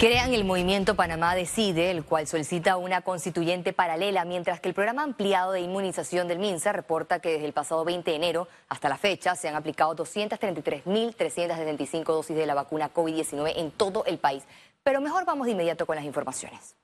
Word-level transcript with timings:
Crean 0.00 0.32
el 0.32 0.46
movimiento 0.46 0.94
Panamá 0.94 1.34
Decide, 1.34 1.90
el 1.90 2.06
cual 2.06 2.26
solicita 2.26 2.78
una 2.78 3.02
constituyente 3.02 3.74
paralela, 3.74 4.24
mientras 4.24 4.58
que 4.58 4.70
el 4.70 4.74
programa 4.74 5.02
ampliado 5.02 5.52
de 5.52 5.60
inmunización 5.60 6.26
del 6.26 6.38
MINSA 6.38 6.72
reporta 6.72 7.18
que 7.18 7.32
desde 7.32 7.44
el 7.44 7.52
pasado 7.52 7.84
20 7.84 8.10
de 8.10 8.16
enero 8.16 8.48
hasta 8.70 8.88
la 8.88 8.96
fecha 8.96 9.36
se 9.36 9.50
han 9.50 9.56
aplicado 9.56 9.94
233.375 9.96 12.04
dosis 12.04 12.34
de 12.34 12.46
la 12.46 12.54
vacuna 12.54 12.94
COVID-19 12.94 13.52
en 13.56 13.70
todo 13.72 14.06
el 14.06 14.16
país. 14.16 14.44
Pero 14.82 15.02
mejor 15.02 15.26
vamos 15.26 15.44
de 15.44 15.52
inmediato 15.52 15.84
con 15.84 15.96
las 15.96 16.06
informaciones. 16.06 16.76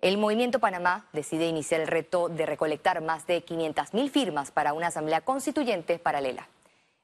El 0.00 0.16
Movimiento 0.16 0.60
Panamá 0.60 1.08
decide 1.12 1.48
iniciar 1.48 1.80
el 1.80 1.88
reto 1.88 2.28
de 2.28 2.46
recolectar 2.46 3.00
más 3.00 3.26
de 3.26 3.44
500.000 3.44 4.08
firmas 4.08 4.52
para 4.52 4.72
una 4.72 4.86
asamblea 4.86 5.22
constituyente 5.22 5.98
paralela. 5.98 6.46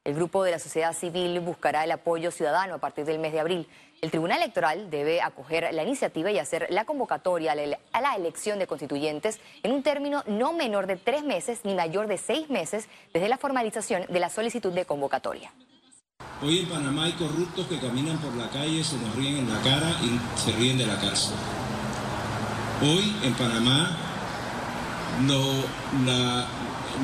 El 0.07 0.15
grupo 0.15 0.45
de 0.45 0.53
la 0.53 0.61
sociedad 0.61 0.93
civil 0.93 1.41
buscará 1.41 1.83
el 1.83 1.91
apoyo 1.91 2.31
ciudadano 2.31 2.75
a 2.75 2.79
partir 2.79 3.05
del 3.05 3.19
mes 3.19 3.33
de 3.33 3.41
abril. 3.41 3.67
El 4.01 4.13
Tribunal 4.13 4.41
Electoral 4.41 4.89
debe 4.89 5.21
acoger 5.21 5.69
la 5.75 5.83
iniciativa 5.83 6.31
y 6.31 6.39
hacer 6.39 6.69
la 6.71 6.85
convocatoria 6.85 7.57
a 7.93 8.01
la 8.01 8.15
elección 8.15 8.61
de 8.61 8.69
constituyentes 8.69 9.41
en 9.65 9.73
un 9.73 9.83
término 9.83 10.23
no 10.29 10.53
menor 10.53 10.87
de 10.87 10.95
tres 10.95 11.25
meses 11.25 11.63
ni 11.65 11.75
mayor 11.75 12.07
de 12.07 12.19
seis 12.19 12.49
meses 12.49 12.89
desde 13.13 13.29
la 13.29 13.37
formalización 13.37 14.05
de 14.09 14.21
la 14.21 14.31
solicitud 14.31 14.73
de 14.73 14.85
convocatoria. 14.85 15.53
Hoy 16.41 16.61
en 16.61 16.69
Panamá 16.69 17.07
hay 17.07 17.13
corruptos 17.15 17.67
que 17.67 17.81
caminan 17.81 18.19
por 18.19 18.33
la 18.37 18.49
calle, 18.49 18.85
se 18.85 18.99
nos 18.99 19.17
ríen 19.17 19.39
en 19.39 19.53
la 19.53 19.61
cara 19.61 19.91
y 20.05 20.21
se 20.39 20.53
ríen 20.53 20.79
de 20.79 20.87
la 20.87 21.01
cárcel. 21.01 21.35
Hoy 22.81 23.13
en 23.25 23.35
Panamá 23.35 23.91
no, 25.27 25.41
la, 26.05 26.47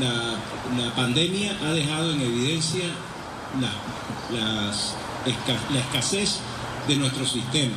la, 0.01 0.95
pandemia 0.95 1.57
ha 1.63 1.73
dejado 1.73 2.13
en 2.13 2.21
evidencia 2.21 2.85
la, 3.61 4.73
escasez 5.79 6.41
de 6.89 6.97
nuestro 6.97 7.27
sistema, 7.27 7.77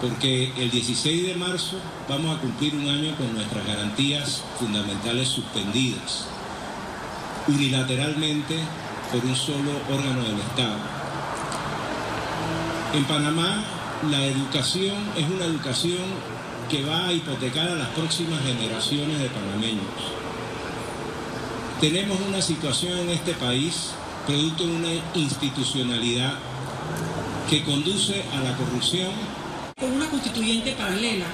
porque 0.00 0.52
el 0.56 0.70
16 0.70 1.28
de 1.28 1.34
marzo 1.34 1.76
vamos 2.08 2.36
a 2.36 2.40
cumplir 2.40 2.74
un 2.74 2.88
año 2.88 3.16
con 3.16 3.32
nuestras 3.34 3.66
garantías 3.66 4.42
fundamentales 4.58 5.28
suspendidas 5.28 6.26
unilateralmente 7.48 8.56
por 9.10 9.24
un 9.24 9.34
solo 9.34 9.70
órgano 9.90 10.22
del 10.22 10.38
Estado. 10.38 10.76
En 12.94 13.04
Panamá 13.04 13.64
la 14.10 14.24
educación 14.24 14.96
es 15.16 15.24
una 15.28 15.44
educación 15.44 16.04
que 16.68 16.84
va 16.84 17.08
a 17.08 17.12
hipotecar 17.12 17.68
a 17.68 17.74
las 17.74 17.88
próximas 17.88 18.40
generaciones 18.42 19.18
de 19.18 19.28
panameños. 19.28 20.27
Tenemos 21.80 22.18
una 22.26 22.42
situación 22.42 22.98
en 22.98 23.10
este 23.10 23.34
país 23.34 23.90
producto 24.26 24.66
de 24.66 24.72
una 24.72 24.88
institucionalidad 25.14 26.34
que 27.48 27.62
conduce 27.62 28.24
a 28.34 28.40
la 28.40 28.56
corrupción. 28.56 29.12
Con 29.78 29.92
una 29.92 30.06
constituyente 30.10 30.72
paralela 30.72 31.26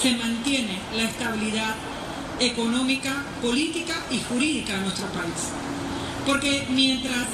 se 0.00 0.16
mantiene 0.16 0.78
la 0.96 1.02
estabilidad 1.02 1.74
económica, 2.40 3.22
política 3.42 3.94
y 4.10 4.18
jurídica 4.20 4.76
de 4.76 4.80
nuestro 4.80 5.08
país. 5.08 5.52
Porque 6.26 6.66
mientras 6.70 7.26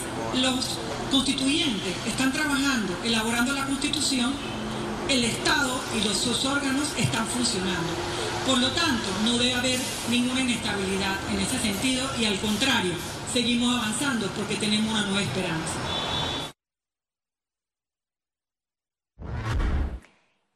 los 0.43 0.79
constituyentes 1.13 1.95
están 2.09 2.33
trabajando, 2.33 2.93
elaborando 3.05 3.53
la 3.53 3.67
constitución, 3.67 4.33
el 5.09 5.23
Estado 5.23 5.81
y 5.97 6.09
los 6.09 6.19
sus 6.19 6.45
órganos 6.45 6.89
están 6.99 7.25
funcionando. 7.29 8.18
Por 8.49 8.59
lo 8.61 8.71
tanto, 8.71 9.11
no 9.25 9.37
debe 9.37 9.53
haber 9.53 9.79
ninguna 10.09 10.41
inestabilidad 10.41 11.17
en 11.31 11.39
ese 11.39 11.59
sentido 11.59 12.09
y 12.19 12.25
al 12.25 12.41
contrario, 12.41 12.95
seguimos 13.31 13.79
avanzando 13.79 14.27
porque 14.29 14.57
tenemos 14.57 14.91
una 14.91 15.03
nueva 15.03 15.21
esperanza. 15.21 15.75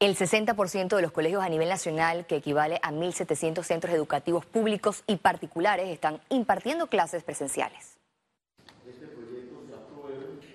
El 0.00 0.16
60% 0.16 0.96
de 0.96 1.02
los 1.02 1.12
colegios 1.12 1.44
a 1.44 1.50
nivel 1.50 1.68
nacional, 1.68 2.24
que 2.24 2.36
equivale 2.36 2.80
a 2.82 2.92
1.700 2.92 3.62
centros 3.62 3.94
educativos 3.94 4.46
públicos 4.46 5.04
y 5.06 5.16
particulares, 5.16 5.90
están 5.90 6.18
impartiendo 6.30 6.86
clases 6.86 7.22
presenciales. 7.22 7.98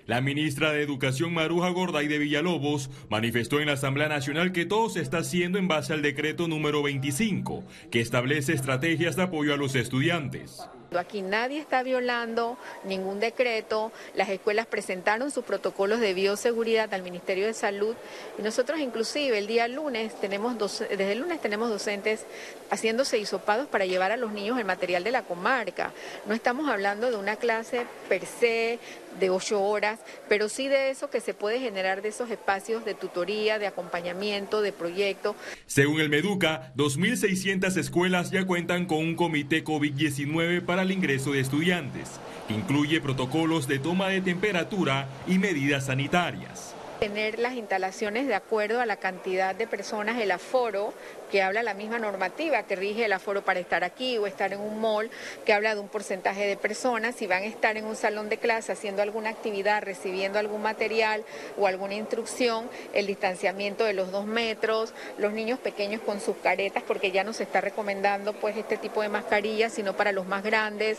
La 0.08 0.22
ministra 0.22 0.72
de 0.72 0.80
Educación 0.80 1.34
Maruja 1.34 1.68
Gorday 1.68 2.08
de 2.08 2.16
Villalobos 2.16 2.88
manifestó 3.10 3.60
en 3.60 3.66
la 3.66 3.74
Asamblea 3.74 4.08
Nacional 4.08 4.52
que 4.52 4.64
todo 4.64 4.88
se 4.88 5.02
está 5.02 5.18
haciendo 5.18 5.58
en 5.58 5.68
base 5.68 5.92
al 5.92 6.00
decreto 6.00 6.48
número 6.48 6.82
25, 6.82 7.62
que 7.90 8.00
establece 8.00 8.54
estrategias 8.54 9.16
de 9.16 9.24
apoyo 9.24 9.52
a 9.52 9.58
los 9.58 9.74
estudiantes. 9.74 10.66
Aquí 10.96 11.20
nadie 11.20 11.60
está 11.60 11.82
violando 11.82 12.56
ningún 12.84 13.20
decreto, 13.20 13.92
las 14.14 14.30
escuelas 14.30 14.66
presentaron 14.66 15.30
sus 15.30 15.44
protocolos 15.44 16.00
de 16.00 16.14
bioseguridad 16.14 16.94
al 16.94 17.02
Ministerio 17.02 17.44
de 17.44 17.52
Salud 17.52 17.94
y 18.38 18.42
nosotros 18.42 18.80
inclusive 18.80 19.36
el 19.36 19.46
día 19.46 19.68
lunes 19.68 20.18
tenemos 20.18 20.56
desde 20.58 21.12
el 21.12 21.18
lunes 21.18 21.42
tenemos 21.42 21.68
docentes 21.68 22.24
haciéndose 22.70 23.18
hisopados 23.18 23.68
para 23.68 23.84
llevar 23.84 24.12
a 24.12 24.16
los 24.16 24.32
niños 24.32 24.58
el 24.58 24.64
material 24.64 25.04
de 25.04 25.10
la 25.10 25.24
comarca. 25.24 25.92
No 26.24 26.32
estamos 26.32 26.70
hablando 26.70 27.10
de 27.10 27.18
una 27.18 27.36
clase 27.36 27.84
per 28.08 28.24
se 28.24 28.78
de 29.18 29.30
ocho 29.30 29.62
horas, 29.62 30.00
pero 30.28 30.48
sí 30.48 30.68
de 30.68 30.90
eso 30.90 31.10
que 31.10 31.20
se 31.20 31.34
puede 31.34 31.60
generar 31.60 32.02
de 32.02 32.08
esos 32.08 32.30
espacios 32.30 32.84
de 32.84 32.94
tutoría, 32.94 33.58
de 33.58 33.66
acompañamiento, 33.66 34.62
de 34.62 34.72
proyecto. 34.72 35.34
Según 35.66 36.00
el 36.00 36.08
Meduca, 36.08 36.72
2.600 36.76 37.76
escuelas 37.76 38.30
ya 38.30 38.46
cuentan 38.46 38.86
con 38.86 38.98
un 38.98 39.16
comité 39.16 39.64
COVID-19 39.64 40.64
para 40.64 40.82
el 40.82 40.92
ingreso 40.92 41.32
de 41.32 41.40
estudiantes, 41.40 42.08
que 42.46 42.54
incluye 42.54 43.00
protocolos 43.00 43.68
de 43.68 43.78
toma 43.78 44.08
de 44.08 44.20
temperatura 44.20 45.08
y 45.26 45.38
medidas 45.38 45.86
sanitarias 45.86 46.74
tener 46.98 47.38
las 47.38 47.54
instalaciones 47.54 48.26
de 48.26 48.34
acuerdo 48.34 48.80
a 48.80 48.86
la 48.86 48.96
cantidad 48.96 49.54
de 49.54 49.66
personas, 49.66 50.20
el 50.20 50.30
aforo, 50.30 50.92
que 51.30 51.42
habla 51.42 51.62
la 51.62 51.74
misma 51.74 51.98
normativa 51.98 52.62
que 52.64 52.76
rige 52.76 53.04
el 53.04 53.12
aforo 53.12 53.42
para 53.42 53.60
estar 53.60 53.84
aquí 53.84 54.18
o 54.18 54.26
estar 54.26 54.52
en 54.52 54.60
un 54.60 54.80
mall, 54.80 55.10
que 55.44 55.52
habla 55.52 55.74
de 55.74 55.80
un 55.80 55.88
porcentaje 55.88 56.46
de 56.46 56.56
personas, 56.56 57.14
si 57.14 57.26
van 57.26 57.42
a 57.42 57.46
estar 57.46 57.76
en 57.76 57.84
un 57.84 57.96
salón 57.96 58.28
de 58.28 58.38
clase 58.38 58.72
haciendo 58.72 59.02
alguna 59.02 59.30
actividad, 59.30 59.82
recibiendo 59.82 60.38
algún 60.38 60.62
material 60.62 61.24
o 61.58 61.66
alguna 61.66 61.94
instrucción, 61.94 62.68
el 62.94 63.06
distanciamiento 63.06 63.84
de 63.84 63.92
los 63.92 64.10
dos 64.10 64.26
metros, 64.26 64.92
los 65.18 65.32
niños 65.32 65.58
pequeños 65.58 66.00
con 66.00 66.20
sus 66.20 66.36
caretas, 66.36 66.82
porque 66.86 67.10
ya 67.10 67.24
no 67.24 67.32
se 67.32 67.42
está 67.42 67.60
recomendando 67.60 68.32
pues 68.32 68.56
este 68.56 68.76
tipo 68.76 69.02
de 69.02 69.08
mascarillas, 69.08 69.72
sino 69.72 69.94
para 69.94 70.12
los 70.12 70.26
más 70.26 70.42
grandes, 70.42 70.98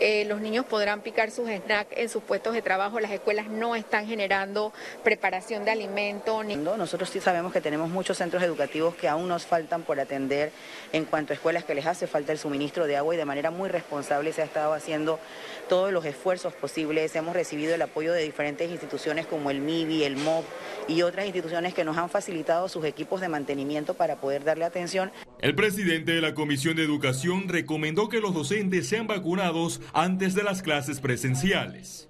eh, 0.00 0.24
los 0.24 0.40
niños 0.40 0.66
podrán 0.66 1.00
picar 1.00 1.30
sus 1.30 1.48
snacks 1.48 1.96
en 1.96 2.08
sus 2.08 2.22
puestos 2.22 2.54
de 2.54 2.62
trabajo, 2.62 3.00
las 3.00 3.10
escuelas 3.10 3.48
no 3.48 3.76
están 3.76 4.06
generando 4.06 4.72
preparación 5.04 5.64
de 5.64 5.70
alimento. 5.70 6.42
Nosotros 6.42 7.10
sí 7.10 7.20
sabemos 7.20 7.52
que 7.52 7.60
tenemos 7.60 7.88
muchos 7.88 8.18
centros 8.18 8.42
educativos 8.42 8.94
que 8.94 9.08
aún 9.08 9.28
nos 9.28 9.46
faltan 9.46 9.67
por 9.76 10.00
atender 10.00 10.50
en 10.94 11.04
cuanto 11.04 11.32
a 11.32 11.36
escuelas 11.36 11.64
que 11.64 11.74
les 11.74 11.84
hace 11.84 12.06
falta 12.06 12.32
el 12.32 12.38
suministro 12.38 12.86
de 12.86 12.96
agua 12.96 13.14
y 13.14 13.18
de 13.18 13.26
manera 13.26 13.50
muy 13.50 13.68
responsable 13.68 14.32
se 14.32 14.40
ha 14.40 14.44
estado 14.46 14.72
haciendo 14.72 15.20
todos 15.68 15.92
los 15.92 16.06
esfuerzos 16.06 16.54
posibles. 16.54 17.14
Hemos 17.14 17.34
recibido 17.34 17.74
el 17.74 17.82
apoyo 17.82 18.12
de 18.14 18.22
diferentes 18.22 18.70
instituciones 18.70 19.26
como 19.26 19.50
el 19.50 19.60
MIBI, 19.60 20.04
el 20.04 20.16
MOP 20.16 20.46
y 20.88 21.02
otras 21.02 21.26
instituciones 21.26 21.74
que 21.74 21.84
nos 21.84 21.98
han 21.98 22.08
facilitado 22.08 22.68
sus 22.68 22.84
equipos 22.86 23.20
de 23.20 23.28
mantenimiento 23.28 23.92
para 23.92 24.16
poder 24.16 24.44
darle 24.44 24.64
atención. 24.64 25.12
El 25.40 25.54
presidente 25.54 26.12
de 26.12 26.22
la 26.22 26.34
Comisión 26.34 26.76
de 26.76 26.84
Educación 26.84 27.48
recomendó 27.48 28.08
que 28.08 28.20
los 28.20 28.32
docentes 28.32 28.88
sean 28.88 29.06
vacunados 29.06 29.82
antes 29.92 30.34
de 30.34 30.42
las 30.42 30.62
clases 30.62 31.00
presenciales. 31.00 32.08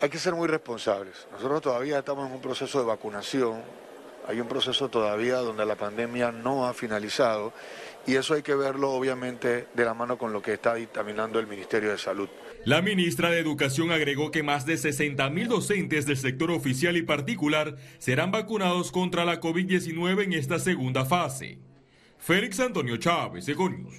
Hay 0.00 0.10
que 0.10 0.18
ser 0.18 0.34
muy 0.34 0.46
responsables. 0.46 1.26
Nosotros 1.32 1.62
todavía 1.62 1.98
estamos 1.98 2.28
en 2.28 2.34
un 2.34 2.40
proceso 2.40 2.78
de 2.78 2.84
vacunación 2.84 3.62
hay 4.28 4.40
un 4.40 4.46
proceso 4.46 4.90
todavía 4.90 5.38
donde 5.38 5.64
la 5.64 5.74
pandemia 5.74 6.30
no 6.30 6.66
ha 6.66 6.74
finalizado 6.74 7.54
y 8.06 8.14
eso 8.16 8.34
hay 8.34 8.42
que 8.42 8.54
verlo 8.54 8.90
obviamente 8.90 9.66
de 9.74 9.84
la 9.86 9.94
mano 9.94 10.18
con 10.18 10.34
lo 10.34 10.42
que 10.42 10.52
está 10.52 10.74
dictaminando 10.74 11.38
el 11.38 11.46
Ministerio 11.46 11.90
de 11.90 11.98
Salud. 11.98 12.28
La 12.66 12.82
ministra 12.82 13.30
de 13.30 13.38
Educación 13.38 13.90
agregó 13.90 14.30
que 14.30 14.42
más 14.42 14.66
de 14.66 14.76
60 14.76 15.30
mil 15.30 15.48
docentes 15.48 16.04
del 16.04 16.18
sector 16.18 16.50
oficial 16.50 16.98
y 16.98 17.02
particular 17.02 17.76
serán 17.98 18.30
vacunados 18.30 18.92
contra 18.92 19.24
la 19.24 19.40
COVID-19 19.40 20.24
en 20.24 20.34
esta 20.34 20.58
segunda 20.58 21.06
fase. 21.06 21.58
Félix 22.18 22.60
Antonio 22.60 22.98
Chávez, 22.98 23.48
Econius. 23.48 23.94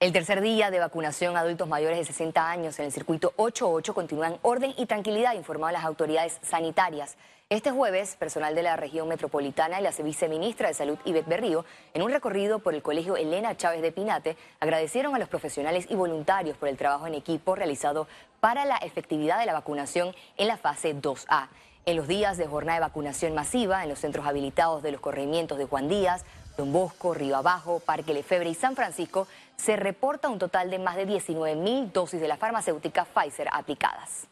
El 0.00 0.12
tercer 0.12 0.40
día 0.42 0.70
de 0.70 0.78
vacunación 0.78 1.36
a 1.36 1.40
adultos 1.40 1.66
mayores 1.66 1.98
de 1.98 2.04
60 2.04 2.48
años 2.48 2.78
en 2.78 2.84
el 2.84 2.92
circuito 2.92 3.32
88 3.34 3.94
continúa 3.94 4.28
en 4.28 4.38
orden 4.42 4.72
y 4.76 4.86
tranquilidad, 4.86 5.34
informaron 5.34 5.72
las 5.72 5.84
autoridades 5.84 6.38
sanitarias. 6.40 7.16
Este 7.50 7.72
jueves, 7.72 8.14
personal 8.14 8.54
de 8.54 8.62
la 8.62 8.76
región 8.76 9.08
metropolitana 9.08 9.80
y 9.80 9.82
la 9.82 9.90
viceministra 9.90 10.68
de 10.68 10.74
Salud, 10.74 10.98
Ivette 11.04 11.26
Berrío, 11.26 11.64
en 11.94 12.02
un 12.02 12.12
recorrido 12.12 12.60
por 12.60 12.74
el 12.74 12.82
colegio 12.82 13.16
Elena 13.16 13.56
Chávez 13.56 13.82
de 13.82 13.90
Pinate, 13.90 14.36
agradecieron 14.60 15.16
a 15.16 15.18
los 15.18 15.28
profesionales 15.28 15.86
y 15.90 15.96
voluntarios 15.96 16.56
por 16.56 16.68
el 16.68 16.76
trabajo 16.76 17.08
en 17.08 17.14
equipo 17.14 17.56
realizado 17.56 18.06
para 18.38 18.64
la 18.66 18.76
efectividad 18.76 19.40
de 19.40 19.46
la 19.46 19.52
vacunación 19.52 20.14
en 20.36 20.46
la 20.46 20.58
fase 20.58 20.94
2A. 20.94 21.48
En 21.86 21.96
los 21.96 22.06
días 22.06 22.36
de 22.36 22.46
jornada 22.46 22.78
de 22.78 22.86
vacunación 22.86 23.34
masiva 23.34 23.82
en 23.82 23.88
los 23.88 23.98
centros 23.98 24.26
habilitados 24.26 24.80
de 24.84 24.92
los 24.92 25.00
corregimientos 25.00 25.58
de 25.58 25.64
Juan 25.64 25.88
Díaz, 25.88 26.24
Don 26.58 26.72
Bosco, 26.72 27.14
Río 27.14 27.36
Abajo, 27.36 27.78
Parque 27.78 28.12
Lefebre 28.12 28.50
y 28.50 28.54
San 28.54 28.74
Francisco, 28.74 29.28
se 29.56 29.76
reporta 29.76 30.28
un 30.28 30.40
total 30.40 30.70
de 30.70 30.80
más 30.80 30.96
de 30.96 31.06
19 31.06 31.54
mil 31.54 31.92
dosis 31.92 32.20
de 32.20 32.26
la 32.26 32.36
farmacéutica 32.36 33.04
Pfizer 33.04 33.48
aplicadas. 33.52 34.26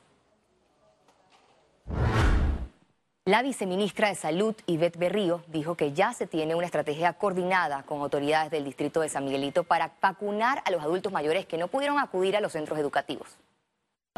La 3.26 3.42
viceministra 3.42 4.08
de 4.08 4.16
Salud, 4.16 4.56
Ivette 4.66 4.98
Berrío, 4.98 5.44
dijo 5.46 5.76
que 5.76 5.92
ya 5.92 6.12
se 6.14 6.26
tiene 6.26 6.56
una 6.56 6.66
estrategia 6.66 7.12
coordinada 7.12 7.84
con 7.84 8.00
autoridades 8.00 8.50
del 8.50 8.64
distrito 8.64 9.02
de 9.02 9.08
San 9.08 9.24
Miguelito 9.24 9.62
para 9.62 9.92
vacunar 10.02 10.62
a 10.64 10.72
los 10.72 10.82
adultos 10.82 11.12
mayores 11.12 11.46
que 11.46 11.58
no 11.58 11.68
pudieron 11.68 12.00
acudir 12.00 12.36
a 12.36 12.40
los 12.40 12.50
centros 12.50 12.76
educativos. 12.80 13.36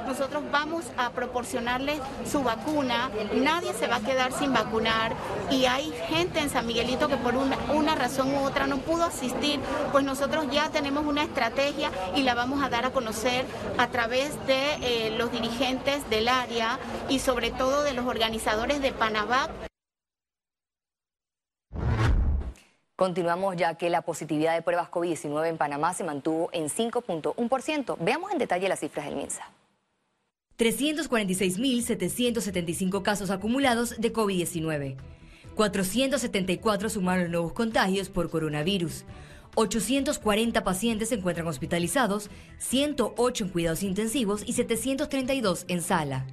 Nosotros 0.07 0.43
vamos 0.51 0.85
a 0.97 1.11
proporcionarles 1.11 2.01
su 2.31 2.43
vacuna, 2.43 3.11
nadie 3.35 3.73
se 3.75 3.87
va 3.87 3.97
a 3.97 4.01
quedar 4.01 4.33
sin 4.33 4.53
vacunar 4.53 5.13
y 5.51 5.67
hay 5.67 5.93
gente 6.09 6.41
en 6.41 6.51
San 6.51 6.67
Miguelito 6.67 7.09
que 7.09 7.17
por 7.17 7.35
una, 7.35 7.95
razón 7.95 8.35
u 8.35 8.45
otra 8.45 8.67
no 8.67 8.79
pudo 8.79 9.05
asistir, 9.05 9.61
pues 9.93 10.05
nosotros 10.05 10.47
ya 10.51 10.71
tenemos 10.71 11.05
una 11.07 11.23
estrategia 11.23 11.91
y 12.15 12.23
la 12.23 12.35
vamos 12.35 12.63
a 12.63 12.69
dar 12.69 12.87
a 12.87 12.91
conocer 12.91 13.45
a 13.77 13.89
través 13.89 14.35
de 14.47 14.75
eh, 14.83 15.11
los 15.17 15.33
dirigentes 15.33 16.09
del 16.11 16.29
área 16.29 16.79
y 17.09 17.19
sobre 17.19 17.51
todo 17.51 17.83
de 17.83 17.95
los 17.95 18.07
organizadores 18.07 18.81
de 18.81 18.93
Panavac. 18.93 19.51
Continuamos 22.99 23.55
ya 23.55 23.75
que 23.75 23.91
la 23.91 24.03
positividad 24.03 24.55
de 24.55 24.63
pruebas 24.63 24.91
COVID-19 24.91 25.47
en 25.47 25.57
Panamá 25.57 25.95
se 25.95 26.03
mantuvo 26.03 26.49
en 26.53 26.69
5.1%. 26.69 27.97
Veamos 28.01 28.33
en 28.33 28.39
detalle 28.39 28.69
las 28.69 28.81
cifras 28.81 29.07
del 29.07 29.15
MINSA. 29.15 29.58
346.775 30.59 33.03
casos 33.03 33.31
acumulados 33.31 33.95
de 33.99 34.13
COVID-19. 34.13 34.97
474 35.55 36.91
sumaron 36.91 37.31
nuevos 37.31 37.53
contagios 37.53 38.09
por 38.09 38.29
coronavirus. 38.29 39.05
840 39.55 40.65
pacientes 40.65 41.11
se 41.11 41.15
encuentran 41.17 41.47
hospitalizados, 41.47 42.29
108 42.59 43.45
en 43.45 43.51
cuidados 43.51 43.85
intensivos 43.85 44.43
y 44.47 44.55
732 44.55 45.65
en 45.69 45.81
sala. 45.81 46.27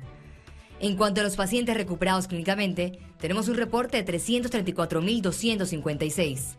En 0.80 0.96
cuanto 0.98 1.22
a 1.22 1.24
los 1.24 1.36
pacientes 1.36 1.78
recuperados 1.78 2.28
clínicamente, 2.28 2.98
tenemos 3.20 3.48
un 3.48 3.56
reporte 3.56 4.04
de 4.04 4.12
334.256. 4.12 6.56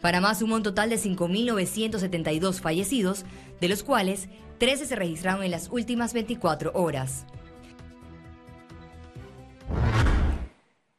Panamá 0.00 0.34
sumó 0.34 0.56
un 0.56 0.64
total 0.64 0.90
de 0.90 0.98
5.972 0.98 2.60
fallecidos, 2.60 3.24
de 3.60 3.68
los 3.68 3.84
cuales 3.84 4.28
13 4.62 4.86
se 4.86 4.94
registraron 4.94 5.42
en 5.42 5.50
las 5.50 5.70
últimas 5.72 6.12
24 6.12 6.70
horas. 6.74 7.26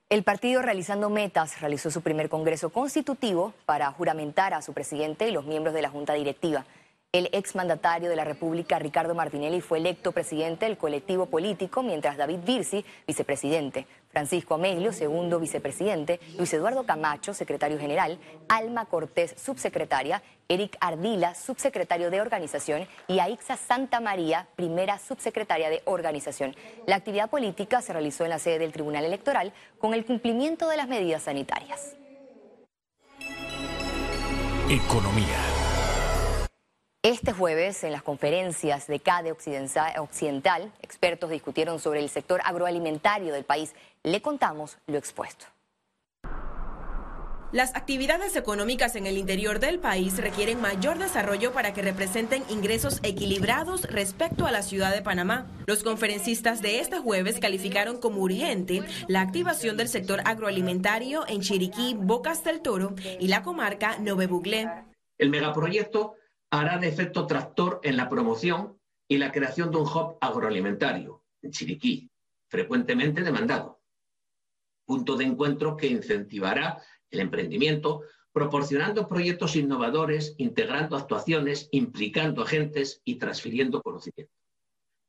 El 0.09 0.23
partido 0.23 0.61
Realizando 0.61 1.09
Metas 1.09 1.61
realizó 1.61 1.89
su 1.89 2.01
primer 2.01 2.27
congreso 2.27 2.71
constitutivo 2.71 3.53
para 3.65 3.89
juramentar 3.93 4.53
a 4.53 4.61
su 4.61 4.73
presidente 4.73 5.29
y 5.29 5.31
los 5.31 5.45
miembros 5.45 5.73
de 5.73 5.81
la 5.81 5.89
Junta 5.89 6.13
Directiva. 6.13 6.65
El 7.13 7.29
exmandatario 7.31 8.09
de 8.09 8.15
la 8.15 8.23
República, 8.23 8.79
Ricardo 8.79 9.13
Martinelli, 9.13 9.61
fue 9.61 9.77
electo 9.77 10.13
presidente 10.13 10.65
del 10.65 10.79
colectivo 10.79 11.27
político, 11.27 11.83
mientras 11.83 12.17
David 12.17 12.39
Virsi, 12.43 12.83
vicepresidente, 13.05 13.85
Francisco 14.09 14.55
Amelio, 14.55 14.91
segundo 14.91 15.39
vicepresidente, 15.39 16.19
Luis 16.39 16.51
Eduardo 16.55 16.87
Camacho, 16.87 17.35
secretario 17.35 17.77
general, 17.77 18.17
Alma 18.49 18.85
Cortés, 18.85 19.35
subsecretaria, 19.37 20.23
Eric 20.47 20.75
Ardila, 20.79 21.35
subsecretario 21.35 22.09
de 22.09 22.19
organización, 22.19 22.87
y 23.07 23.19
Aixa 23.19 23.57
Santa 23.57 23.99
María, 23.99 24.47
primera 24.55 24.97
subsecretaria 24.97 25.69
de 25.69 25.83
organización. 25.85 26.55
La 26.87 26.95
actividad 26.95 27.29
política 27.29 27.83
se 27.83 27.93
realizó 27.93 28.23
en 28.23 28.31
la 28.31 28.39
sede 28.39 28.57
del 28.57 28.71
Tribunal 28.71 29.05
Electoral 29.05 29.53
con 29.77 29.93
el 29.93 30.03
cumplimiento 30.03 30.67
de 30.67 30.77
las 30.77 30.87
medidas 30.87 31.21
sanitarias. 31.21 31.95
Economía. 34.67 35.52
Este 37.05 37.33
jueves, 37.33 37.83
en 37.83 37.91
las 37.91 38.01
conferencias 38.01 38.87
de 38.87 39.01
CADE 39.01 39.33
Occidental, 39.33 40.71
expertos 40.81 41.29
discutieron 41.29 41.77
sobre 41.77 41.99
el 41.99 42.07
sector 42.07 42.39
agroalimentario 42.45 43.33
del 43.33 43.43
país. 43.43 43.75
Le 44.03 44.21
contamos 44.21 44.77
lo 44.87 44.97
expuesto. 44.97 45.45
Las 47.51 47.75
actividades 47.75 48.37
económicas 48.37 48.95
en 48.95 49.05
el 49.05 49.17
interior 49.17 49.59
del 49.59 49.79
país 49.79 50.17
requieren 50.17 50.61
mayor 50.61 50.97
desarrollo 50.97 51.51
para 51.51 51.73
que 51.73 51.81
representen 51.81 52.41
ingresos 52.47 53.01
equilibrados 53.03 53.81
respecto 53.81 54.45
a 54.45 54.53
la 54.53 54.61
ciudad 54.61 54.93
de 54.93 55.01
Panamá. 55.01 55.51
Los 55.67 55.83
conferencistas 55.83 56.61
de 56.61 56.79
este 56.79 56.99
jueves 56.99 57.41
calificaron 57.41 57.99
como 57.99 58.21
urgente 58.21 58.81
la 59.09 59.19
activación 59.19 59.75
del 59.75 59.89
sector 59.89 60.21
agroalimentario 60.23 61.27
en 61.27 61.41
Chiriquí, 61.41 61.97
Bocas 61.99 62.45
del 62.45 62.61
Toro 62.61 62.95
y 63.19 63.27
la 63.27 63.43
comarca 63.43 63.97
Nove 63.99 64.27
Buglé. 64.27 64.69
El 65.17 65.29
megaproyecto 65.29 66.15
hará 66.53 66.77
de 66.77 66.87
efecto 66.87 67.25
tractor 67.25 67.79
en 67.81 67.97
la 67.97 68.07
promoción 68.07 68.79
y 69.07 69.17
la 69.17 69.31
creación 69.31 69.71
de 69.71 69.77
un 69.77 69.87
hub 69.87 70.19
agroalimentario 70.21 71.23
en 71.41 71.49
Chiriquí, 71.49 72.11
frecuentemente 72.47 73.23
demandado. 73.23 73.81
Punto 74.85 75.15
de 75.15 75.25
encuentro 75.25 75.75
que 75.75 75.87
incentivará 75.87 76.79
el 77.09 77.21
emprendimiento, 77.21 78.03
proporcionando 78.31 79.07
proyectos 79.07 79.55
innovadores, 79.55 80.35
integrando 80.37 80.95
actuaciones, 80.95 81.69
implicando 81.71 82.43
agentes 82.43 83.01
y 83.03 83.15
transfiriendo 83.15 83.81
conocimiento. 83.81 84.31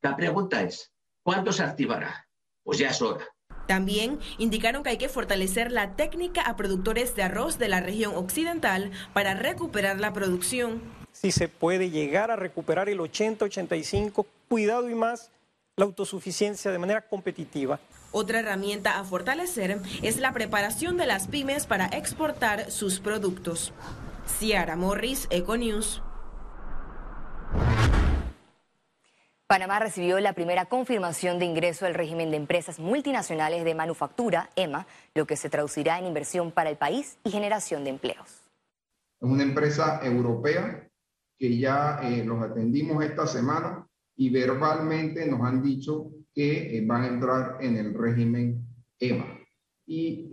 La 0.01 0.15
pregunta 0.15 0.63
es, 0.63 0.91
¿cuándo 1.21 1.53
se 1.53 1.61
activará? 1.61 2.27
Pues 2.63 2.79
ya 2.79 2.89
es 2.89 2.99
hora. 3.03 3.27
También 3.67 4.19
indicaron 4.39 4.81
que 4.81 4.89
hay 4.89 4.97
que 4.97 5.09
fortalecer 5.09 5.71
la 5.71 5.95
técnica 5.95 6.41
a 6.41 6.55
productores 6.55 7.15
de 7.15 7.21
arroz 7.21 7.59
de 7.59 7.67
la 7.67 7.81
región 7.81 8.15
occidental 8.15 8.89
para 9.13 9.35
recuperar 9.35 9.99
la 9.99 10.11
producción 10.11 11.04
si 11.15 11.31
se 11.31 11.47
puede 11.47 11.89
llegar 11.89 12.29
a 12.29 12.35
recuperar 12.35 12.89
el 12.89 12.99
80-85, 12.99 14.25
cuidado 14.49 14.89
y 14.89 14.95
más 14.95 15.31
la 15.77 15.85
autosuficiencia 15.85 16.71
de 16.71 16.77
manera 16.77 17.01
competitiva. 17.01 17.79
Otra 18.11 18.39
herramienta 18.39 18.99
a 18.99 19.03
fortalecer 19.05 19.79
es 20.03 20.17
la 20.17 20.33
preparación 20.33 20.97
de 20.97 21.05
las 21.05 21.27
pymes 21.27 21.67
para 21.67 21.87
exportar 21.87 22.69
sus 22.69 22.99
productos. 22.99 23.73
Ciara 24.27 24.75
Morris, 24.75 25.27
Econews. 25.29 26.01
Panamá 29.47 29.79
recibió 29.79 30.19
la 30.19 30.33
primera 30.33 30.65
confirmación 30.65 31.39
de 31.39 31.45
ingreso 31.45 31.85
al 31.85 31.93
régimen 31.93 32.31
de 32.31 32.37
empresas 32.37 32.79
multinacionales 32.79 33.63
de 33.63 33.75
manufactura, 33.75 34.49
EMA, 34.55 34.85
lo 35.13 35.25
que 35.27 35.37
se 35.37 35.49
traducirá 35.49 35.97
en 35.99 36.07
inversión 36.07 36.51
para 36.51 36.69
el 36.69 36.77
país 36.77 37.17
y 37.23 37.31
generación 37.31 37.83
de 37.83 37.91
empleos. 37.91 38.41
Es 39.21 39.29
una 39.29 39.43
empresa 39.43 40.01
europea 40.03 40.84
que 41.37 41.57
ya 41.57 41.99
eh, 42.03 42.23
los 42.23 42.41
atendimos 42.41 43.03
esta 43.03 43.27
semana 43.27 43.87
y 44.15 44.29
verbalmente 44.29 45.25
nos 45.27 45.41
han 45.41 45.61
dicho 45.61 46.11
que 46.33 46.77
eh, 46.77 46.85
van 46.85 47.03
a 47.03 47.07
entrar 47.07 47.57
en 47.61 47.77
el 47.77 47.93
régimen 47.93 48.65
EMA. 48.99 49.39
Y 49.87 50.31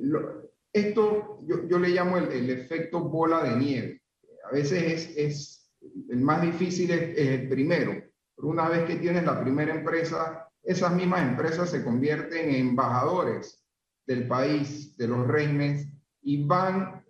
esto 0.73 1.41
yo, 1.47 1.69
yo, 1.69 1.79
le 1.79 1.89
llamo 1.91 2.17
el, 2.17 2.51
efecto 2.51 3.01
bola 3.01 3.43
de 3.43 3.57
nieve. 3.57 4.03
A 4.49 4.55
veces 4.55 4.83
es, 4.83 5.17
es 5.17 5.63
el 6.11 6.21
más 6.21 6.43
difícil 6.43 6.91
es, 6.91 7.17
el 7.17 7.49
primero, 7.49 7.93
pero 8.37 8.49
una 8.49 8.69
vez 8.69 8.85
que 8.85 8.97
tienes 8.97 9.25
la 9.25 9.41
primera 9.41 9.75
empresa, 9.75 10.49
esas 10.63 10.95
mismas 10.95 11.29
empresas 11.29 11.71
se 11.71 11.85
convierten 11.85 12.49
en 12.49 12.69
embajadores 12.69 13.65
del 14.07 14.27
país, 14.27 14.97
de 14.97 15.09
los 15.09 15.27
regímenes, 15.27 15.89
y 16.23 16.45
van 16.45 17.02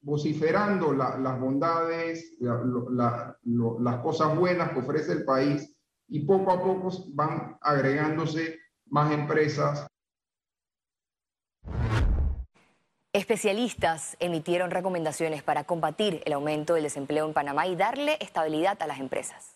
vociferando 0.00 0.92
las 0.92 1.40
bondades, 1.40 2.36
las 2.40 4.02
cosas 4.02 4.36
buenas 4.36 4.72
que 4.72 4.78
ofrece 4.78 5.12
el 5.12 5.24
país 5.24 5.76
y 6.08 6.24
poco 6.24 6.52
a 6.52 6.62
poco 6.62 6.90
van 7.14 7.58
agregándose 7.60 8.58
más 8.86 9.12
empresas. 9.12 9.86
Especialistas 13.12 14.16
emitieron 14.20 14.70
recomendaciones 14.70 15.42
para 15.42 15.64
combatir 15.64 16.22
el 16.26 16.34
aumento 16.34 16.74
del 16.74 16.82
desempleo 16.82 17.26
en 17.26 17.32
Panamá 17.32 17.66
y 17.66 17.74
darle 17.74 18.18
estabilidad 18.20 18.80
a 18.82 18.86
las 18.86 19.00
empresas. 19.00 19.55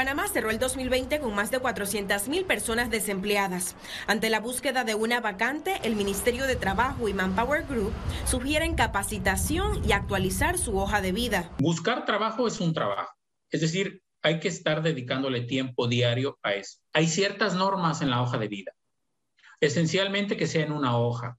Panamá 0.00 0.28
cerró 0.28 0.48
el 0.48 0.58
2020 0.58 1.20
con 1.20 1.34
más 1.34 1.50
de 1.50 1.60
400.000 1.60 2.46
personas 2.46 2.88
desempleadas. 2.88 3.76
Ante 4.06 4.30
la 4.30 4.40
búsqueda 4.40 4.82
de 4.82 4.94
una 4.94 5.20
vacante, 5.20 5.78
el 5.82 5.94
Ministerio 5.94 6.46
de 6.46 6.56
Trabajo 6.56 7.10
y 7.10 7.12
Manpower 7.12 7.66
Group 7.66 7.92
sugieren 8.24 8.76
capacitación 8.76 9.86
y 9.86 9.92
actualizar 9.92 10.56
su 10.56 10.78
hoja 10.78 11.02
de 11.02 11.12
vida. 11.12 11.50
Buscar 11.58 12.06
trabajo 12.06 12.48
es 12.48 12.60
un 12.60 12.72
trabajo. 12.72 13.12
Es 13.50 13.60
decir, 13.60 14.02
hay 14.22 14.40
que 14.40 14.48
estar 14.48 14.80
dedicándole 14.80 15.42
tiempo 15.42 15.86
diario 15.86 16.38
a 16.42 16.54
eso. 16.54 16.78
Hay 16.94 17.06
ciertas 17.06 17.54
normas 17.54 18.00
en 18.00 18.08
la 18.08 18.22
hoja 18.22 18.38
de 18.38 18.48
vida. 18.48 18.72
Esencialmente 19.60 20.38
que 20.38 20.46
sea 20.46 20.64
en 20.64 20.72
una 20.72 20.96
hoja. 20.96 21.36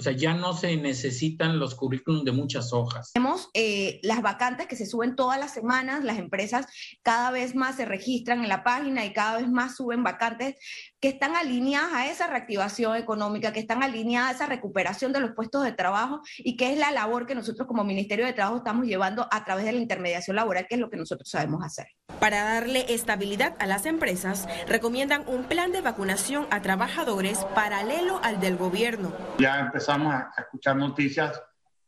O 0.00 0.02
sea, 0.02 0.12
ya 0.12 0.32
no 0.32 0.54
se 0.54 0.78
necesitan 0.78 1.58
los 1.58 1.74
currículums 1.74 2.24
de 2.24 2.32
muchas 2.32 2.72
hojas. 2.72 3.12
Tenemos 3.12 3.50
eh, 3.52 4.00
las 4.02 4.22
vacantes 4.22 4.66
que 4.66 4.74
se 4.74 4.86
suben 4.86 5.14
todas 5.14 5.38
las 5.38 5.52
semanas, 5.52 6.04
las 6.04 6.18
empresas 6.18 6.64
cada 7.02 7.30
vez 7.30 7.54
más 7.54 7.76
se 7.76 7.84
registran 7.84 8.42
en 8.42 8.48
la 8.48 8.64
página 8.64 9.04
y 9.04 9.12
cada 9.12 9.36
vez 9.36 9.50
más 9.50 9.76
suben 9.76 10.02
vacantes 10.02 10.56
que 11.00 11.08
están 11.08 11.34
alineadas 11.34 11.92
a 11.92 12.06
esa 12.06 12.26
reactivación 12.26 12.96
económica, 12.96 13.52
que 13.52 13.60
están 13.60 13.82
alineadas 13.82 14.30
a 14.30 14.34
esa 14.34 14.46
recuperación 14.46 15.12
de 15.12 15.20
los 15.20 15.32
puestos 15.32 15.64
de 15.64 15.72
trabajo 15.72 16.20
y 16.38 16.56
que 16.56 16.72
es 16.72 16.78
la 16.78 16.90
labor 16.90 17.26
que 17.26 17.34
nosotros 17.34 17.66
como 17.66 17.84
Ministerio 17.84 18.26
de 18.26 18.34
Trabajo 18.34 18.58
estamos 18.58 18.86
llevando 18.86 19.26
a 19.30 19.44
través 19.44 19.64
de 19.64 19.72
la 19.72 19.78
intermediación 19.78 20.36
laboral, 20.36 20.66
que 20.68 20.74
es 20.74 20.80
lo 20.80 20.90
que 20.90 20.98
nosotros 20.98 21.28
sabemos 21.28 21.64
hacer. 21.64 21.86
Para 22.20 22.44
darle 22.44 22.84
estabilidad 22.92 23.56
a 23.58 23.66
las 23.66 23.86
empresas, 23.86 24.46
recomiendan 24.68 25.24
un 25.26 25.44
plan 25.44 25.72
de 25.72 25.80
vacunación 25.80 26.46
a 26.50 26.60
trabajadores 26.60 27.38
paralelo 27.54 28.20
al 28.22 28.40
del 28.40 28.58
gobierno. 28.58 29.12
Ya 29.38 29.58
empezamos 29.58 30.12
a 30.12 30.30
escuchar 30.36 30.76
noticias 30.76 31.40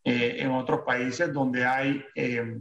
eh, 0.04 0.37
en 0.38 0.50
otros 0.52 0.81
países 0.87 1.33
donde 1.33 1.66
hay, 1.66 2.04
eh, 2.14 2.59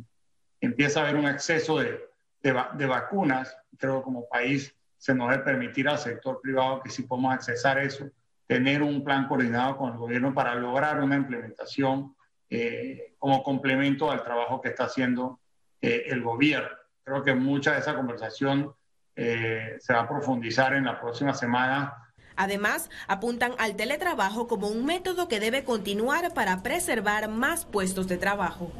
empieza 0.59 0.99
a 0.99 1.03
haber 1.03 1.15
un 1.15 1.27
exceso 1.27 1.79
de, 1.79 1.99
de, 2.41 2.85
vacunas. 2.85 3.55
Creo 3.77 3.99
que 3.99 4.03
como 4.03 4.27
país 4.27 4.75
se 5.01 5.15
nos 5.15 5.31
debe 5.31 5.43
permitir 5.43 5.89
al 5.89 5.97
sector 5.97 6.39
privado 6.41 6.81
que 6.81 6.91
si 6.91 7.03
podemos 7.03 7.33
accesar 7.33 7.79
eso, 7.79 8.09
tener 8.45 8.83
un 8.83 9.03
plan 9.03 9.27
coordinado 9.27 9.77
con 9.77 9.93
el 9.93 9.97
gobierno 9.97 10.33
para 10.33 10.53
lograr 10.53 11.01
una 11.01 11.15
implementación 11.15 12.15
eh, 12.49 13.15
como 13.17 13.41
complemento 13.41 14.11
al 14.11 14.23
trabajo 14.23 14.61
que 14.61 14.69
está 14.69 14.83
haciendo 14.85 15.39
el 15.81 16.21
gobierno. 16.21 16.69
Creo 17.03 17.23
que 17.23 17.33
mucha 17.33 17.73
de 17.73 17.79
esa 17.79 17.95
conversación 17.95 18.71
se 19.15 19.93
va 19.93 20.01
a 20.01 20.07
profundizar 20.07 20.75
en 20.75 20.85
la 20.85 21.01
próxima 21.01 21.33
semana 21.33 22.01
Además, 22.35 22.89
apuntan 23.07 23.53
al 23.57 23.75
teletrabajo 23.75 24.47
como 24.47 24.67
un 24.67 24.85
método 24.85 25.27
que 25.27 25.39
debe 25.39 25.63
continuar 25.63 26.33
para 26.33 26.63
preservar 26.63 27.29
más 27.29 27.65
puestos 27.65 28.07
de 28.07 28.17
trabajo. 28.17 28.71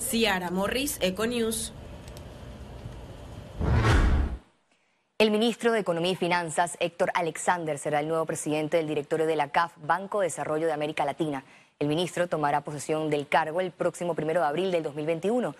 Ciara 0.00 0.50
Morris, 0.50 0.98
Econews. 1.00 1.72
El 5.18 5.30
ministro 5.30 5.72
de 5.72 5.78
Economía 5.78 6.12
y 6.12 6.16
Finanzas, 6.16 6.76
Héctor 6.78 7.10
Alexander, 7.14 7.78
será 7.78 8.00
el 8.00 8.08
nuevo 8.08 8.26
presidente 8.26 8.76
del 8.76 8.86
directorio 8.86 9.24
de 9.24 9.34
la 9.34 9.48
CAF, 9.48 9.72
Banco 9.78 10.20
de 10.20 10.26
Desarrollo 10.26 10.66
de 10.66 10.74
América 10.74 11.06
Latina. 11.06 11.42
El 11.78 11.88
ministro 11.88 12.28
tomará 12.28 12.60
posesión 12.60 13.08
del 13.08 13.26
cargo 13.26 13.62
el 13.62 13.70
próximo 13.70 14.14
primero 14.14 14.42
de 14.42 14.46
abril 14.46 14.70
del 14.70 14.82
2021. 14.82 15.54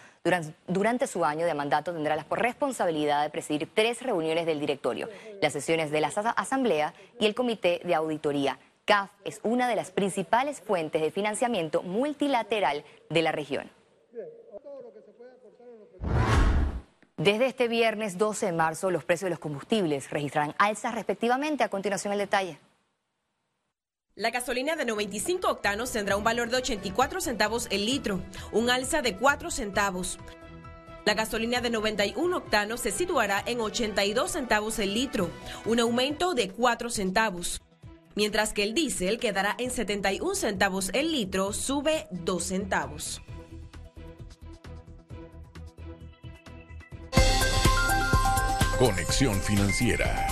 Durante, 0.68 1.06
su 1.06 1.24
año 1.24 1.46
de 1.46 1.54
mandato 1.54 1.94
tendrá 1.94 2.16
la 2.16 2.26
responsabilidad 2.28 3.22
de 3.22 3.30
presidir 3.30 3.66
tres 3.72 4.02
reuniones 4.02 4.44
del 4.44 4.60
directorio, 4.60 5.08
las 5.40 5.54
sesiones 5.54 5.90
de 5.90 6.02
la 6.02 6.08
Asamblea 6.08 6.92
y 7.18 7.24
el 7.24 7.34
Comité 7.34 7.80
de 7.82 7.94
Auditoría. 7.94 8.58
CAF 8.84 9.08
es 9.24 9.40
una 9.42 9.68
de 9.68 9.76
las 9.76 9.90
principales 9.90 10.60
fuentes 10.60 11.00
de 11.00 11.10
financiamiento 11.10 11.82
multilateral 11.82 12.84
de 13.08 13.22
la 13.22 13.32
región. 13.32 13.70
Desde 17.18 17.46
este 17.46 17.66
viernes 17.66 18.18
12 18.18 18.46
de 18.46 18.52
marzo, 18.52 18.90
los 18.90 19.02
precios 19.02 19.26
de 19.26 19.30
los 19.30 19.38
combustibles 19.38 20.10
registrarán 20.10 20.54
alzas 20.58 20.94
respectivamente. 20.94 21.64
A 21.64 21.70
continuación, 21.70 22.12
el 22.12 22.18
detalle. 22.18 22.58
La 24.14 24.30
gasolina 24.30 24.76
de 24.76 24.84
95 24.84 25.48
octanos 25.48 25.92
tendrá 25.92 26.18
un 26.18 26.24
valor 26.24 26.50
de 26.50 26.58
84 26.58 27.22
centavos 27.22 27.68
el 27.70 27.86
litro, 27.86 28.20
un 28.52 28.68
alza 28.68 29.00
de 29.00 29.16
4 29.16 29.50
centavos. 29.50 30.18
La 31.06 31.14
gasolina 31.14 31.62
de 31.62 31.70
91 31.70 32.36
octanos 32.36 32.80
se 32.80 32.90
situará 32.90 33.42
en 33.46 33.60
82 33.60 34.30
centavos 34.30 34.78
el 34.78 34.92
litro, 34.92 35.30
un 35.64 35.80
aumento 35.80 36.34
de 36.34 36.50
4 36.50 36.90
centavos. 36.90 37.62
Mientras 38.14 38.52
que 38.52 38.62
el 38.62 38.74
diésel 38.74 39.18
quedará 39.18 39.54
en 39.58 39.70
71 39.70 40.34
centavos 40.34 40.90
el 40.92 41.12
litro, 41.12 41.54
sube 41.54 42.08
2 42.10 42.44
centavos. 42.44 43.22
Conexión 48.78 49.40
financiera. 49.40 50.26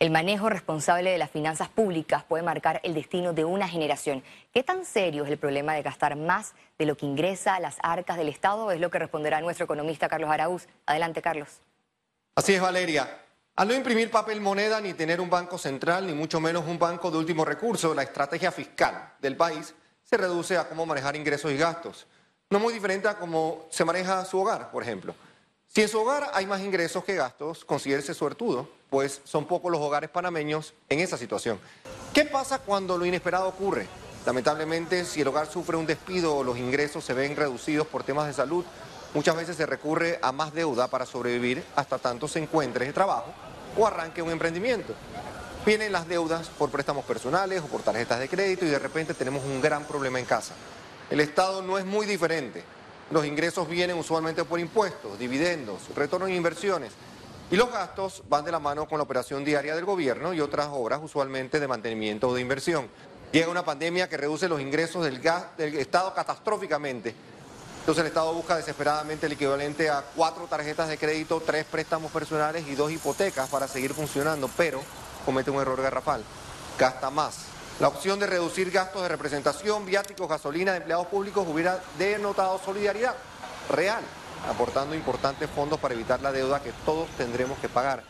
El 0.00 0.10
manejo 0.10 0.48
responsable 0.48 1.10
de 1.10 1.18
las 1.18 1.30
finanzas 1.30 1.68
públicas 1.68 2.24
puede 2.24 2.42
marcar 2.42 2.80
el 2.82 2.92
destino 2.92 3.32
de 3.32 3.44
una 3.44 3.68
generación. 3.68 4.24
¿Qué 4.52 4.64
tan 4.64 4.84
serio 4.84 5.22
es 5.22 5.30
el 5.30 5.38
problema 5.38 5.74
de 5.74 5.82
gastar 5.82 6.16
más 6.16 6.54
de 6.76 6.86
lo 6.86 6.96
que 6.96 7.06
ingresa 7.06 7.54
a 7.54 7.60
las 7.60 7.76
arcas 7.84 8.16
del 8.16 8.28
Estado? 8.28 8.72
Es 8.72 8.80
lo 8.80 8.90
que 8.90 8.98
responderá 8.98 9.40
nuestro 9.40 9.64
economista 9.64 10.08
Carlos 10.08 10.28
Araúz. 10.28 10.66
Adelante, 10.86 11.22
Carlos. 11.22 11.60
Así 12.34 12.54
es, 12.54 12.60
Valeria. 12.60 13.16
Al 13.54 13.68
no 13.68 13.74
imprimir 13.74 14.10
papel 14.10 14.40
moneda 14.40 14.80
ni 14.80 14.92
tener 14.92 15.20
un 15.20 15.30
banco 15.30 15.58
central, 15.58 16.04
ni 16.04 16.14
mucho 16.14 16.40
menos 16.40 16.64
un 16.66 16.80
banco 16.80 17.12
de 17.12 17.18
último 17.18 17.44
recurso, 17.44 17.94
la 17.94 18.02
estrategia 18.02 18.50
fiscal 18.50 19.12
del 19.20 19.36
país 19.36 19.72
se 20.02 20.16
reduce 20.16 20.58
a 20.58 20.68
cómo 20.68 20.84
manejar 20.84 21.14
ingresos 21.14 21.52
y 21.52 21.56
gastos. 21.58 22.08
No 22.50 22.58
muy 22.58 22.74
diferente 22.74 23.06
a 23.06 23.18
cómo 23.18 23.66
se 23.70 23.84
maneja 23.84 24.24
su 24.24 24.40
hogar, 24.40 24.72
por 24.72 24.82
ejemplo. 24.82 25.14
Si 25.76 25.82
en 25.82 25.88
su 25.90 26.00
hogar 26.00 26.30
hay 26.32 26.46
más 26.46 26.62
ingresos 26.62 27.04
que 27.04 27.16
gastos, 27.16 27.64
considérese 27.64 28.14
suertudo, 28.14 28.66
pues 28.88 29.20
son 29.24 29.44
pocos 29.44 29.70
los 29.70 29.80
hogares 29.82 30.08
panameños 30.08 30.72
en 30.88 31.00
esa 31.00 31.18
situación. 31.18 31.60
¿Qué 32.14 32.24
pasa 32.24 32.60
cuando 32.60 32.96
lo 32.96 33.04
inesperado 33.04 33.48
ocurre? 33.48 33.86
Lamentablemente, 34.24 35.04
si 35.04 35.20
el 35.20 35.28
hogar 35.28 35.46
sufre 35.46 35.76
un 35.76 35.84
despido 35.84 36.34
o 36.34 36.42
los 36.42 36.56
ingresos 36.56 37.04
se 37.04 37.12
ven 37.12 37.36
reducidos 37.36 37.86
por 37.86 38.04
temas 38.04 38.26
de 38.26 38.32
salud, 38.32 38.64
muchas 39.12 39.36
veces 39.36 39.56
se 39.56 39.66
recurre 39.66 40.18
a 40.22 40.32
más 40.32 40.54
deuda 40.54 40.88
para 40.88 41.04
sobrevivir 41.04 41.62
hasta 41.76 41.98
tanto 41.98 42.26
se 42.26 42.38
encuentre 42.38 42.86
de 42.86 42.94
trabajo 42.94 43.34
o 43.76 43.86
arranque 43.86 44.22
un 44.22 44.30
emprendimiento. 44.30 44.94
Vienen 45.66 45.92
las 45.92 46.08
deudas 46.08 46.48
por 46.48 46.70
préstamos 46.70 47.04
personales 47.04 47.60
o 47.60 47.66
por 47.66 47.82
tarjetas 47.82 48.18
de 48.18 48.30
crédito 48.30 48.64
y 48.64 48.68
de 48.68 48.78
repente 48.78 49.12
tenemos 49.12 49.44
un 49.44 49.60
gran 49.60 49.84
problema 49.84 50.18
en 50.18 50.24
casa. 50.24 50.54
El 51.10 51.20
Estado 51.20 51.60
no 51.60 51.76
es 51.76 51.84
muy 51.84 52.06
diferente. 52.06 52.64
Los 53.10 53.24
ingresos 53.24 53.68
vienen 53.68 53.96
usualmente 53.96 54.44
por 54.44 54.58
impuestos, 54.58 55.18
dividendos, 55.18 55.94
retornos 55.94 56.28
e 56.28 56.34
inversiones. 56.34 56.92
Y 57.50 57.56
los 57.56 57.70
gastos 57.70 58.24
van 58.28 58.44
de 58.44 58.50
la 58.50 58.58
mano 58.58 58.88
con 58.88 58.98
la 58.98 59.04
operación 59.04 59.44
diaria 59.44 59.76
del 59.76 59.84
gobierno 59.84 60.34
y 60.34 60.40
otras 60.40 60.66
obras 60.72 61.00
usualmente 61.02 61.60
de 61.60 61.68
mantenimiento 61.68 62.28
o 62.28 62.34
de 62.34 62.40
inversión. 62.40 62.88
Llega 63.30 63.48
una 63.48 63.64
pandemia 63.64 64.08
que 64.08 64.16
reduce 64.16 64.48
los 64.48 64.60
ingresos 64.60 65.04
del, 65.04 65.22
del 65.56 65.74
Estado 65.76 66.12
catastróficamente. 66.12 67.14
Entonces 67.80 68.00
el 68.00 68.08
Estado 68.08 68.34
busca 68.34 68.56
desesperadamente 68.56 69.26
el 69.26 69.32
equivalente 69.32 69.88
a 69.88 70.02
cuatro 70.16 70.48
tarjetas 70.48 70.88
de 70.88 70.98
crédito, 70.98 71.40
tres 71.40 71.64
préstamos 71.64 72.10
personales 72.10 72.66
y 72.66 72.74
dos 72.74 72.90
hipotecas 72.90 73.48
para 73.48 73.68
seguir 73.68 73.94
funcionando, 73.94 74.50
pero 74.56 74.82
comete 75.24 75.52
un 75.52 75.60
error 75.60 75.80
garrafal. 75.80 76.24
Gasta 76.76 77.10
más. 77.10 77.55
La 77.78 77.88
opción 77.88 78.18
de 78.18 78.26
reducir 78.26 78.70
gastos 78.70 79.02
de 79.02 79.08
representación, 79.08 79.84
viáticos, 79.84 80.26
gasolina 80.26 80.72
de 80.72 80.78
empleados 80.78 81.08
públicos 81.08 81.46
hubiera 81.46 81.78
denotado 81.98 82.58
solidaridad 82.58 83.14
real, 83.68 84.02
aportando 84.48 84.94
importantes 84.94 85.50
fondos 85.50 85.78
para 85.78 85.92
evitar 85.92 86.22
la 86.22 86.32
deuda 86.32 86.62
que 86.62 86.72
todos 86.86 87.06
tendremos 87.18 87.58
que 87.58 87.68
pagar. 87.68 88.02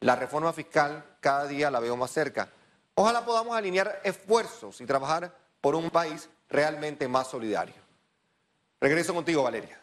La 0.00 0.16
reforma 0.16 0.54
fiscal 0.54 1.04
cada 1.20 1.46
día 1.46 1.70
la 1.70 1.80
veo 1.80 1.98
más 1.98 2.10
cerca. 2.10 2.48
Ojalá 2.94 3.22
podamos 3.26 3.54
alinear 3.54 4.00
esfuerzos 4.04 4.80
y 4.80 4.86
trabajar 4.86 5.36
por 5.60 5.74
un 5.74 5.90
país 5.90 6.30
realmente 6.48 7.06
más 7.06 7.28
solidario. 7.28 7.74
Regreso 8.80 9.12
contigo, 9.12 9.42
Valeria. 9.42 9.78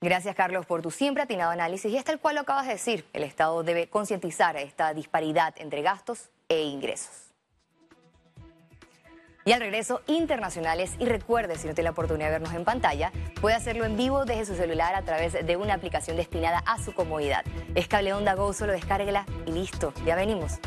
Gracias, 0.00 0.34
Carlos, 0.34 0.66
por 0.66 0.82
tu 0.82 0.90
siempre 0.90 1.22
atinado 1.22 1.52
análisis. 1.52 1.92
Y 1.92 1.96
es 1.96 2.02
tal 2.02 2.18
cual 2.18 2.34
lo 2.34 2.40
acabas 2.40 2.66
de 2.66 2.72
decir. 2.72 3.06
El 3.12 3.22
Estado 3.22 3.62
debe 3.62 3.88
concientizar 3.88 4.56
esta 4.56 4.92
disparidad 4.94 5.54
entre 5.58 5.82
gastos 5.82 6.30
e 6.48 6.62
ingresos. 6.62 7.31
Y 9.44 9.52
al 9.52 9.60
regreso, 9.60 10.02
internacionales. 10.06 10.94
Y 10.98 11.06
recuerde, 11.06 11.56
si 11.56 11.66
no 11.66 11.74
tiene 11.74 11.86
la 11.86 11.90
oportunidad 11.90 12.26
de 12.26 12.32
vernos 12.32 12.54
en 12.54 12.64
pantalla, 12.64 13.12
puede 13.40 13.56
hacerlo 13.56 13.84
en 13.84 13.96
vivo 13.96 14.24
desde 14.24 14.46
su 14.46 14.54
celular 14.54 14.94
a 14.94 15.02
través 15.02 15.32
de 15.44 15.56
una 15.56 15.74
aplicación 15.74 16.16
destinada 16.16 16.58
a 16.58 16.78
su 16.82 16.94
comodidad. 16.94 17.44
Es 17.74 17.88
Cable 17.88 18.14
Onda 18.14 18.34
Go, 18.34 18.52
solo 18.52 18.72
descárguela 18.72 19.26
y 19.46 19.52
listo. 19.52 19.92
Ya 20.06 20.14
venimos. 20.14 20.60